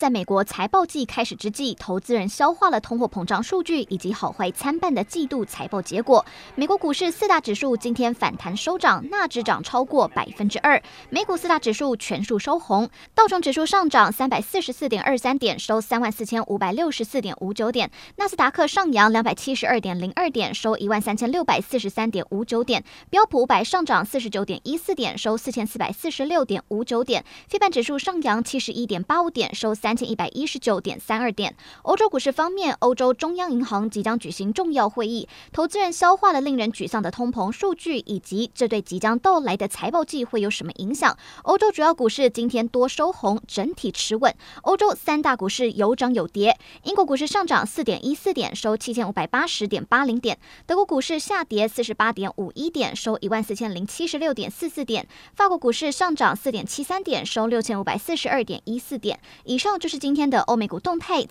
[0.00, 6.24] 在美国财报季开始之际，投资人消化了通货膨胀数据以及好坏参半的季度财报结果。
[6.54, 10.82] 美国股市四大指数今天反弹收涨，纳指涨超过百分之二。
[11.10, 17.86] 美股四大指数全数收红，道琼指数上涨三百四十四点二三点，收三万四千五百六十四点五九点；
[18.16, 22.80] 纳斯达克上扬两百七十二点零二点，收一万三千六百四十三点五九点；
[23.10, 29.89] 标普五百上涨四十九点一四点，收四千四百四十六点五九点；非半指数上扬七十一点八五点，收三。
[29.90, 31.56] 三千一百一十九点三二点。
[31.82, 41.18] 欧洲股市方面，欧洲中央银行即将举行重要会议，投资人消化了令人沮丧的通膨数据，以及这对即将到来的财报季会有什么影响？
[41.42, 44.32] 欧洲主要股市今天多收红，整体持稳。
[44.62, 50.36] 欧洲三大股市有涨有跌，英国股市上涨四点一四点，收七千五百八十点八零点；
[50.68, 55.02] 德国股市下跌四十八点五一点，收一万四千零七十六点四四点；
[55.34, 59.18] 法国股市上涨四点七三点，收六千五百四十二点一四点。
[59.42, 59.79] 以上。
[59.80, 61.26] 就是今天的欧美股动态。